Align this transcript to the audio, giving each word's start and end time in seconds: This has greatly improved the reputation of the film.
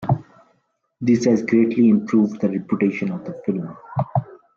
This 0.99 1.25
has 1.25 1.43
greatly 1.45 1.87
improved 1.89 2.41
the 2.41 2.49
reputation 2.49 3.11
of 3.11 3.23
the 3.23 3.33
film. 3.45 3.77